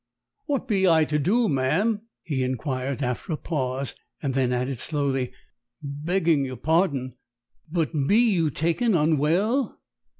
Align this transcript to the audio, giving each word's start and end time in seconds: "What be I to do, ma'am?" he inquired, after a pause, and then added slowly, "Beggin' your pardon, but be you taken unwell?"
"What 0.47 0.67
be 0.67 0.87
I 0.87 1.05
to 1.05 1.19
do, 1.19 1.47
ma'am?" 1.47 2.01
he 2.23 2.41
inquired, 2.43 3.03
after 3.03 3.33
a 3.33 3.37
pause, 3.37 3.93
and 4.19 4.33
then 4.33 4.51
added 4.51 4.79
slowly, 4.79 5.31
"Beggin' 5.83 6.43
your 6.43 6.57
pardon, 6.57 7.17
but 7.71 7.91
be 8.07 8.17
you 8.17 8.49
taken 8.49 8.95
unwell?" 8.95 9.79